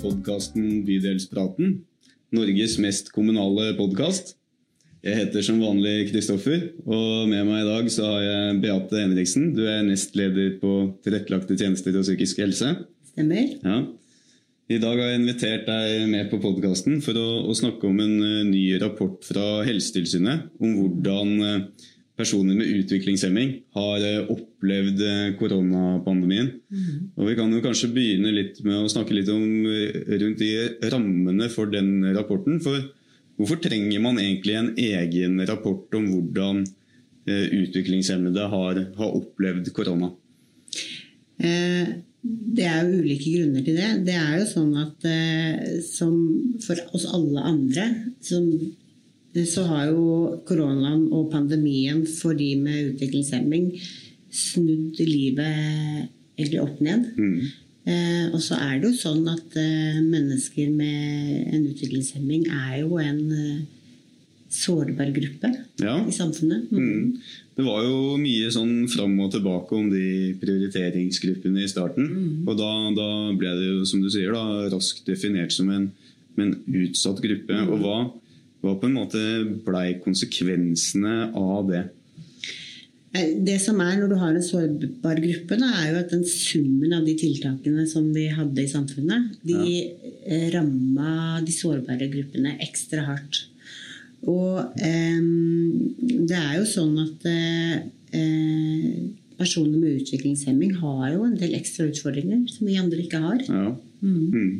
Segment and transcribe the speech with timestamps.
[0.00, 1.80] podkasten Bydelspraten.
[2.34, 4.34] Norges mest kommunale podkast.
[5.00, 9.46] Jeg heter som vanlig Kristoffer, og med meg i dag så har jeg Beate Henriksen.
[9.56, 10.74] Du er nestleder på
[11.04, 12.74] Tilrettelagte tjenester og psykisk helse.
[13.12, 13.54] Stemmer.
[13.64, 13.78] Ja.
[14.70, 18.18] I dag har jeg invitert deg med på podkasten for å, å, snakke om en
[18.20, 21.88] uh, ny rapport fra Helsetilsynet om hvordan uh,
[22.20, 25.02] personer med utviklingshemming har uh, opplevd
[25.40, 26.52] koronapandemien.
[26.68, 26.98] Mm.
[27.16, 30.50] Og Vi kan jo kanskje begynne litt med å snakke litt om rundt de
[30.92, 32.60] rammene for den rapporten.
[32.62, 32.84] For
[33.40, 36.62] hvorfor trenger man egentlig en egen rapport om hvordan
[37.30, 40.08] utviklingshemmede har, har opplevd korona?
[41.40, 43.90] Eh det er jo ulike grunner til det.
[44.08, 46.14] Det er jo sånn at eh, som
[46.64, 47.86] for oss alle andre
[48.24, 48.44] som,
[49.46, 53.72] så har jo koronaen og pandemien for de med utviklingshemming
[54.30, 57.10] snudd livet egentlig opp ned.
[57.18, 57.50] Mm.
[57.90, 62.98] Eh, og så er det jo sånn at eh, mennesker med en utviklingshemming er jo
[63.00, 63.62] en eh,
[64.50, 65.94] sårbar gruppe ja.
[66.02, 66.68] i samfunnet.
[66.70, 66.82] Mm.
[66.82, 67.40] Mm.
[67.56, 72.08] Det var jo mye sånn fram og tilbake om de prioriteringsgruppene i starten.
[72.10, 72.48] Mm.
[72.48, 75.90] Og da, da, ble det jo, som du sier, da, raskt definert som en,
[76.40, 77.62] en utsatt gruppe.
[77.62, 77.72] Mm.
[77.74, 77.98] Og hva,
[78.60, 79.22] hva, på en måte
[79.64, 81.86] blei konsekvensene av det?
[83.10, 86.92] Det som er når du har en sårbar gruppe, da, er jo at den summen
[86.94, 89.86] av de tiltakene som vi hadde i samfunnet, de ja.
[90.30, 93.46] Eh, ramma de sårbare gruppene ekstra hardt.
[94.30, 95.18] Og eh,
[96.28, 97.80] det er jo sånn at eh,
[99.40, 103.42] personer med utviklingshemming har jo en del ekstra utfordringer som vi andre ikke har.
[103.48, 103.72] Ja.
[104.04, 104.26] Mm.
[104.30, 104.52] Mm.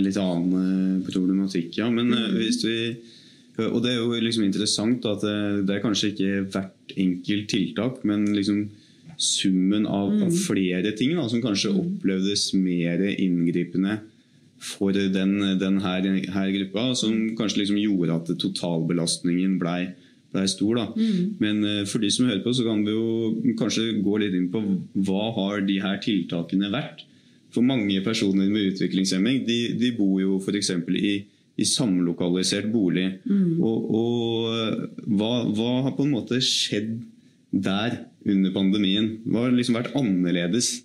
[0.00, 1.88] Litt annen eh, problematikk, ja.
[1.92, 2.76] Men eh, hvis vi
[3.60, 8.22] Og det er jo liksom interessant at det, er kanskje ikke hvert enkelt tiltak, men
[8.32, 8.70] liksom
[9.20, 10.38] summen av, av mm.
[10.46, 11.80] flere ting da, som kanskje mm.
[11.82, 13.98] opplevdes mer inngripende
[14.64, 19.90] for den, den her, her, gruppa, som kanskje liksom gjorde at totalbelastningen blei
[20.30, 20.78] ble stor.
[20.78, 20.86] Da.
[20.94, 21.36] Mm.
[21.42, 24.62] Men for de som hører på, så kan vi jo kanskje gå litt inn på
[25.04, 27.04] hva har de her tiltakene vært.
[27.54, 30.74] For mange personer med utviklingshemming de, de bor jo f.eks.
[31.00, 31.14] i
[31.60, 33.06] i samlokalisert bolig.
[33.28, 33.58] Mm.
[33.60, 36.94] Og, og hva, hva, har på en måte skjedd
[37.50, 39.18] der under pandemien?
[39.26, 40.78] Hva har liksom vært annerledes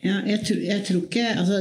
[0.00, 1.58] ja, jeg, tror, jeg tror ikke altså,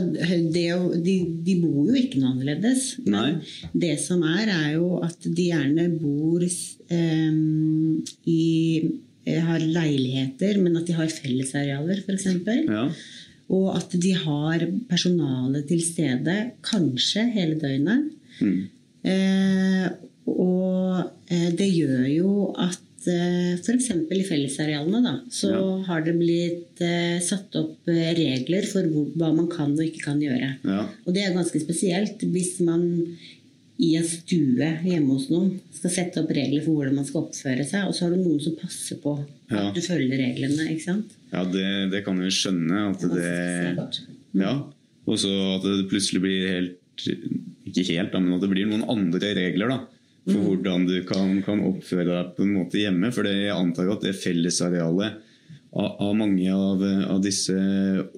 [0.56, 0.62] det,
[1.04, 2.86] de, de, bor jo ikke noe annerledes.
[3.04, 3.42] Men
[3.76, 7.98] det som er, er jo at de gjerne bor um,
[8.32, 8.46] i
[9.28, 12.30] eh, har leiligheter, men at de har fellesarealer, f.eks.
[12.64, 12.86] Ja.
[13.50, 18.12] Og at de har personale til stede kanskje hele døgnet.
[18.40, 18.60] Mm.
[19.10, 19.88] Eh,
[20.30, 23.90] og eh, det gjør jo at Eh, F.eks.
[24.12, 25.62] i fellesarealene da, så ja.
[25.88, 30.04] har det blitt eh, satt opp eh, regler for hvor, hva man kan og ikke
[30.10, 30.52] kan gjøre.
[30.68, 30.84] Ja.
[31.06, 32.84] Og det er ganske spesielt hvis man
[33.80, 37.64] i en stue hjemme hos noen skal sette opp regler for hvordan man skal oppføre
[37.68, 39.70] seg, og så har du noen som passer på ja.
[39.70, 40.66] at du følger reglene.
[40.74, 41.14] ikke sant?
[41.32, 42.82] Ja, det, det kan jeg skjønne.
[42.90, 43.30] At det,
[44.34, 44.44] mm.
[44.44, 44.58] ja,
[45.08, 46.76] Og så at det plutselig blir helt
[47.70, 49.72] Ikke helt, men at det blir noen andre regler.
[49.72, 49.80] da
[50.30, 50.46] for mm.
[50.46, 53.12] hvordan du kan, kan, oppføre deg på en måte hjemme.
[53.16, 55.20] For jeg antar at det fellesarealet
[55.70, 57.56] av, av mange av, av, disse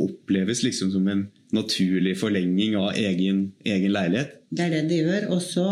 [0.02, 1.26] oppleves liksom som en
[1.56, 4.38] naturlig forlenging av egen, egen leilighet.
[4.52, 5.30] Det er det det gjør.
[5.36, 5.68] Og så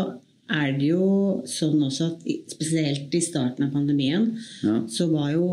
[0.50, 1.10] er det jo
[1.48, 2.24] sånn også at
[2.54, 4.32] spesielt i starten av pandemien
[4.64, 4.80] ja.
[4.90, 5.50] så var jo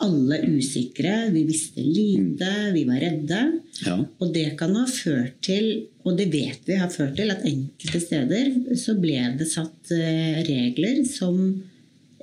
[0.00, 2.70] alle usikre, vi visste lite, mm.
[2.72, 3.40] vi var redde.
[3.84, 3.98] Ja.
[4.00, 5.66] Og det kan ha ført til,
[6.06, 8.48] og det vet vi har ført til, at enkelte steder
[8.80, 11.36] så ble det satt uh, regler som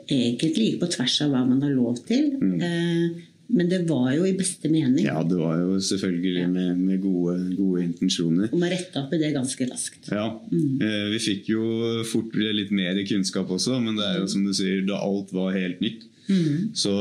[0.08, 2.32] egentlig gikk på tvers av hva man har lov til.
[2.42, 2.58] Mm.
[2.64, 3.26] Uh,
[3.58, 5.04] men det var jo i beste mening.
[5.06, 6.50] Ja, det var jo selvfølgelig ja.
[6.52, 8.52] med, med gode, gode, intensjoner.
[8.52, 10.12] Og man retta opp i det ganske raskt.
[10.14, 10.84] Ja, mm.
[10.84, 11.64] eh, Vi fikk jo
[12.08, 15.58] fort litt mer kunnskap også, men det er jo som du sier, da alt var
[15.58, 16.72] helt nytt, Mm.
[16.74, 16.92] Så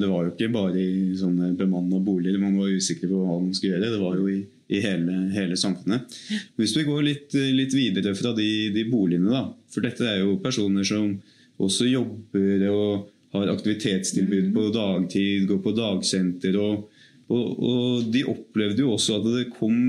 [0.00, 3.54] det var jo ikke bare i sånne bemanna boliger man var usikker på hva man
[3.56, 3.92] skulle gjøre.
[3.94, 6.18] Det var jo i, i hele, hele, samfunnet.
[6.60, 9.46] Hvis vi går litt, litt videre fra de, de, boligene, da.
[9.72, 11.16] For dette er jo personer som
[11.62, 13.06] også jobber og
[13.36, 14.52] har aktivitetstilbud mm.
[14.56, 16.58] på dagtid, går på dagsenter.
[16.60, 19.80] Og, og, og de opplevde jo også at det kom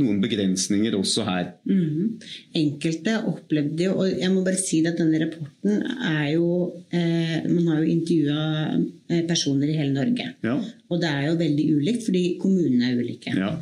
[0.00, 1.50] noen begrensninger også her.
[1.70, 2.18] Mm.
[2.58, 6.48] Enkelte opplevde jo Og jeg må bare si at denne rapporten er jo
[6.90, 10.32] eh, Man har jo intervjua eh, personer i hele Norge.
[10.42, 10.58] Ja.
[10.90, 13.34] Og det er jo veldig ulikt, fordi kommunene er ulike.
[13.38, 13.52] Ja.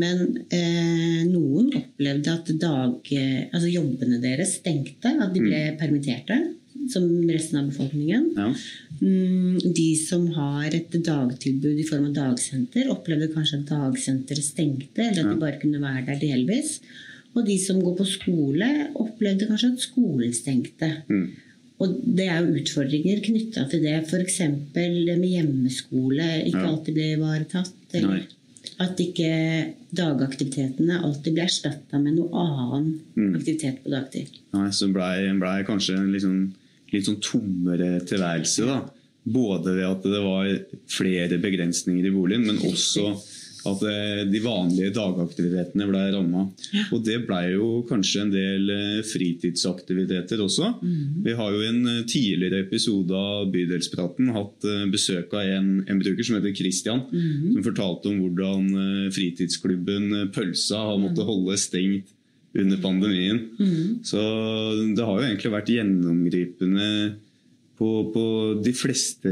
[0.00, 0.22] Men
[0.54, 5.16] eh, noen opplevde at dag, eh, altså jobbene deres stengte.
[5.16, 5.80] At de ble mm.
[5.80, 6.40] permitterte
[6.88, 8.30] som resten av befolkningen.
[8.36, 8.54] Ja.
[9.02, 15.02] Mm, De som har et dagtilbud i form av dagsenter, opplevde kanskje at dagsenteret stengte,
[15.10, 16.80] eller at de bare kunne være der delvis.
[17.36, 20.88] Og de som går på skole, opplevde kanskje at skolen stengte.
[21.08, 21.28] Mm.
[21.80, 23.94] Og det er jo utfordringer knytta til det.
[24.08, 24.38] F.eks.
[24.74, 26.68] det med hjemmeskole ikke Ja.
[26.68, 27.72] alltid blir ivaretatt.
[27.94, 28.22] Nei.
[28.80, 33.34] At ikke dagaktivitetene alltid blir erstatta med noe annen Mm.
[33.36, 34.28] aktivitet på dagtid.
[34.52, 36.54] Nei, så blei ble kanskje en
[36.92, 38.66] litt sånn, tommere tilværelse.
[38.68, 38.80] da.
[39.30, 40.48] Både ved at det var
[40.90, 43.12] flere begrensninger i boligen, men også
[43.68, 46.44] at eh, de vanlige dagaktivitetene ble ramma.
[46.94, 50.72] Og det blei jo kanskje en del eh, fritidsaktiviteter også.
[51.24, 56.00] Vi har jo i en eh, tidligere episode av Bydelspraten hatt besøk av en, en
[56.00, 62.14] bruker som heter Christian, som fortalte om hvordan fritidsklubben Pølsa har måttet holde stengt
[62.58, 63.40] under pandemien.
[64.06, 64.20] Så
[64.96, 66.88] det har jo egentlig vært gjennomgripende
[67.80, 68.24] på, på
[68.60, 69.30] de fleste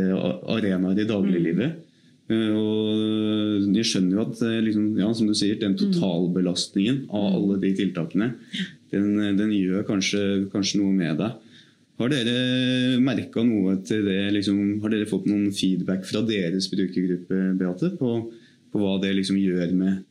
[0.48, 1.84] arenaer i dagliglivet.
[2.28, 2.48] Mm.
[2.60, 7.56] Og jeg skjønner jo at eh, liksom, ja, som du sier, den totalbelastningen av alle
[7.62, 8.34] de tiltakene,
[8.92, 11.38] den, den gjør kanskje, kanskje noe med deg.
[11.98, 14.20] Har dere merka noe til det?
[14.36, 18.12] Liksom, har dere fått noen feedback fra deres brukergruppe, Beate, på,
[18.70, 20.04] på hva det liksom gjør med,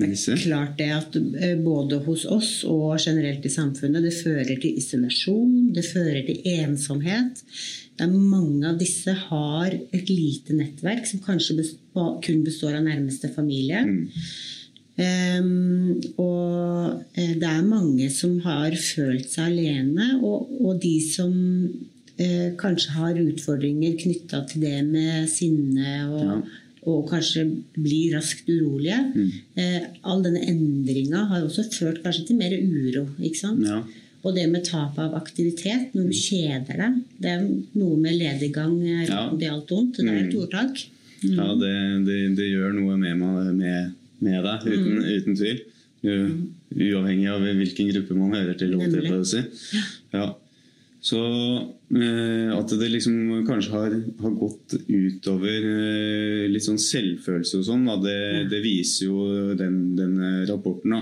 [0.00, 4.56] med er Klart det at eh, både hos oss og generelt i samfunnet, det fører
[4.62, 7.42] til isolasjon, det fører til ensomhet.
[7.96, 11.66] Det er mange av disse har et lite nettverk som kanskje
[12.24, 13.84] kun består av nærmeste familie.
[15.00, 21.30] Ehm, og eh, det er mange som har følt seg alene, og, og de som
[21.30, 26.40] uh, kanskje har utfordringer knytta til det med sinne og, Ja.
[26.88, 27.42] Og kanskje
[27.76, 29.30] blir raskt urolige.
[29.56, 33.06] Eh, all denne endringa har også ført kanskje til mer uro.
[33.20, 33.66] ikke sant?
[33.66, 33.82] Ja.
[34.24, 37.44] Og det med tap av aktivitet når du kjeder deg, det er
[37.74, 39.30] noe med lediggang er Ja.
[39.36, 39.96] det er alt vondt.
[39.96, 40.40] Det er et Mm.
[40.42, 40.86] ordtak.
[41.22, 43.16] Ja, det, det, det gjør noe med,
[43.56, 45.60] med, med deg, uten, uten tvil.
[46.02, 48.72] U- Uavhengig av hvilken gruppe man hører til.
[49.24, 49.42] si.
[50.14, 50.34] Ja.
[51.00, 51.18] Så
[51.96, 57.88] eh, at det liksom kanskje har, har gått utover eh, litt sånn selvfølelse og sånn,
[58.04, 58.18] det,
[58.52, 60.92] det viser jo den, den eh, rapporten.
[60.92, 61.00] Da.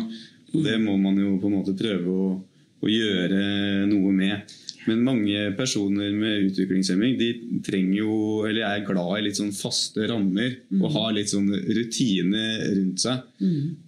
[0.55, 2.31] Og det må man jo på en måte prøve å,
[2.79, 3.43] å gjøre
[3.91, 4.55] noe med.
[4.89, 7.33] Men mange personer med utviklingshemming de
[7.67, 8.15] trenger jo,
[8.49, 13.27] eller er glad i litt sånn faste rammer og har litt sånn rutine rundt seg.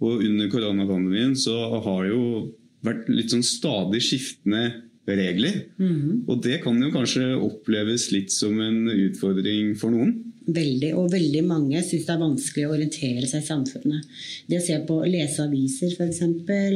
[0.02, 2.24] Og under koronapandemien så har det jo
[2.84, 4.66] vært litt sånn stadig skiftende
[5.18, 5.62] regler.
[6.28, 10.18] Og det kan jo kanskje oppleves litt som en utfordring for noen.
[10.50, 14.06] Veldig, og veldig mange syns det er vanskelig å orientere seg i samfunnet.
[14.50, 16.20] Det å se på, lese aviser f.eks.,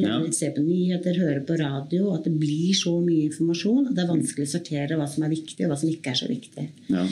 [0.05, 0.19] Ja.
[0.31, 4.13] se på nyheter, høre på radio, at det blir så mye informasjon at det er
[4.13, 6.69] vanskelig å sortere hva som er viktig, og hva som ikke er så viktig.
[6.93, 7.07] Ja.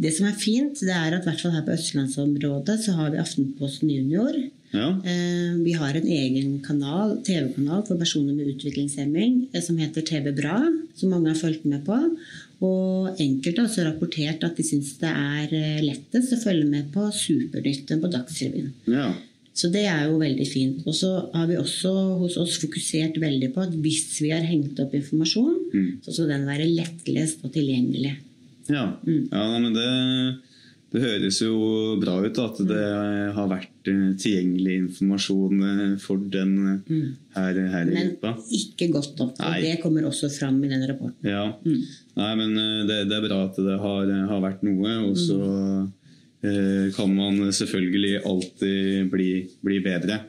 [0.00, 3.12] Det som er fint, det er at i hvert fall her på østlandsområdet så har
[3.12, 4.34] vi Aftenposten Junior.
[4.70, 4.88] Ja.
[5.04, 10.32] Eh, Vi har en egen kanal, TV-kanal for personer med utviklingshemming eh, som heter TV
[10.36, 10.60] Bra,
[10.94, 11.96] som mange har fulgt med på.
[12.60, 16.92] Og enkelte har også rapportert at de syns det er eh, lettest å følge med
[16.94, 18.72] på Supernytt på Dagsrevyen.
[18.86, 19.10] ja.
[19.60, 20.76] Så det er jo veldig fint.
[20.86, 24.78] Og så har vi også hos oss fokusert veldig på at hvis vi har hengt
[24.80, 28.14] opp informasjon, så skal den være lettlest og tilgjengelig.
[28.70, 29.88] Ja, ja men det,
[30.90, 31.54] det høres jo
[32.02, 32.86] bra ut da, at det
[33.36, 37.04] har vært eh, tilgjengelig informasjon eh, for den eh,
[37.36, 39.38] her, her i Men ikke godt nok.
[39.38, 41.30] Og det kommer også fram i den rapporten.
[41.30, 41.46] Ja.
[42.18, 42.58] Nei, men
[42.90, 45.38] det, det er bra at det har, har vært noe, og så
[46.42, 49.30] eh, kan man selvfølgelig alltid bli,
[49.62, 50.24] bli bedre.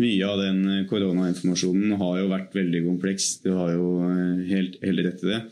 [0.00, 3.34] Mye av den koronainformasjonen har jo vært veldig kompleks.
[3.44, 3.92] Du har jo
[4.48, 5.44] helt, helt rett i det.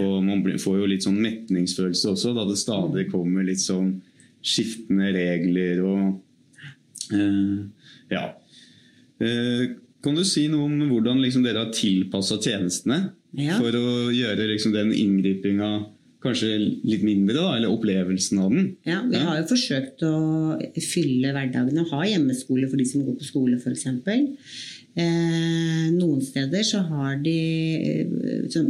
[0.00, 3.98] Og man får jo litt sånn metningsfølelse også, da det stadig kommer litt sånn
[4.46, 6.20] skiftende regler og
[7.12, 7.66] eh,
[8.12, 8.24] Ja.
[9.20, 9.66] Eh,
[10.04, 13.58] kan du si noe om hvordan liksom dere har tilpassa tjenestene Ja.
[13.58, 15.70] for å gjøre liksom den inngripinga
[16.22, 18.76] kanskje litt mindre, da, eller opplevelsen av den?
[18.86, 20.14] Ja, Vi har jo forsøkt å
[20.82, 23.86] fylle hverdagene og ha hjemmeskole for de som går på skole f.eks.
[24.96, 27.36] Eh, noen steder så har de
[27.76, 28.62] eh, så,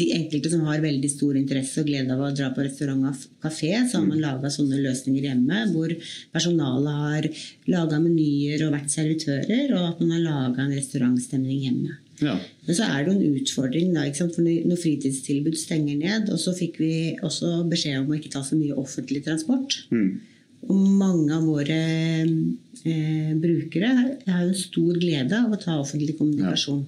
[0.00, 3.24] De enkelte som har veldig stor interesse og glede av å dra på restaurant og
[3.44, 5.92] kafé, så har man laga sånne løsninger hjemme hvor
[6.32, 7.28] personalet har
[7.70, 11.98] laga menyer og vært servitører, og at man har laga en restaurantstemning hjemme.
[12.20, 12.36] Ja.
[12.66, 16.54] Men så er det jo en utfordring da, for når fritidstilbud stenger ned, og så
[16.56, 16.92] fikk vi
[17.24, 19.78] også beskjed om å ikke ta så mye offentlig transport.
[19.92, 20.20] Mm.
[20.68, 21.80] Og mange av våre
[22.20, 23.92] eh, brukere
[24.26, 26.82] har jo en stor glede av å ta offentlig kommunikasjon.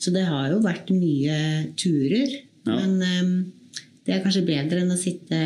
[0.00, 1.36] Så det har jo vært mye
[1.78, 2.30] turer.
[2.66, 2.76] Ja.
[2.78, 3.34] Men um,
[4.06, 5.36] Det er kanskje bedre enn å sitte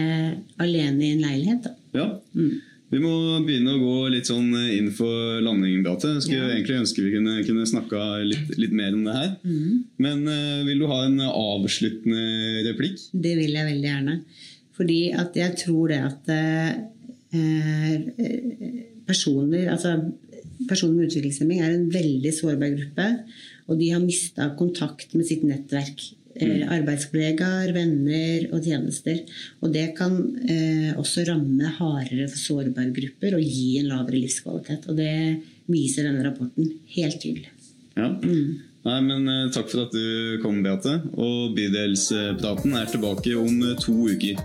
[0.62, 1.66] alene i en leilighet.
[1.66, 1.72] Da.
[1.98, 2.06] Ja.
[2.94, 3.10] Vi må
[3.42, 6.12] begynne å gå litt sånn inn for landingen, Beate.
[6.22, 6.52] Skulle Ja.
[6.54, 9.32] egentlig ønske vi kunne, kunne snakka litt, litt mer om det her.
[9.98, 13.02] Men uh, vil du ha en avsluttende replikk?
[13.12, 14.16] Det vil jeg veldig gjerne.
[14.78, 16.70] Fordi at jeg tror det at uh,
[19.08, 19.96] personer altså
[20.68, 23.04] Personer med utviklingshemming er en veldig sårbar gruppe.
[23.68, 26.12] Og de har mista kontakt med sitt nettverk.
[26.34, 26.64] Mm.
[26.66, 29.20] arbeidskollegaer, venner og tjenester.
[29.62, 30.16] Og det kan
[30.50, 34.88] eh, også ramme hardere for sårbare grupper og gi en lavere livskvalitet.
[34.90, 35.14] Og det
[35.70, 37.52] viser denne rapporten helt tydelig.
[37.94, 38.10] Ja.
[38.84, 40.98] Nei, men eh, Takk for at du kom, Beate.
[41.14, 44.42] Og Bydelspraten er tilbake om eh, to uker.